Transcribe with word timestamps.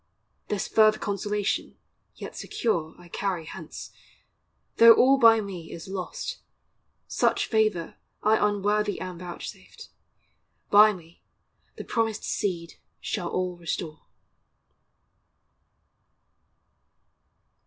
This 0.47 0.67
further 0.67 0.97
consolation, 0.97 1.77
yet 2.15 2.35
secure, 2.35 2.95
I 2.97 3.07
carry 3.07 3.45
hence; 3.45 3.91
though 4.77 4.93
all 4.95 5.19
by 5.19 5.41
me 5.41 5.71
is 5.71 5.87
lost, 5.87 6.39
Such 7.07 7.45
favor 7.45 7.97
I 8.23 8.43
unworthy 8.49 8.99
am 8.99 9.19
vouchsafed, 9.19 9.89
By 10.71 10.91
me 10.91 11.21
the 11.75 11.83
promised 11.83 12.23
Seed 12.23 12.77
shall 12.99 13.27
all 13.29 13.55
restore. 13.57 14.01